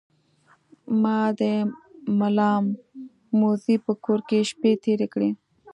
[1.01, 1.41] ما د
[2.19, 5.29] ملامموزي په کور کې شپې تیرې کړې.